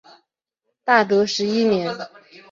[0.83, 1.95] 大德十一年。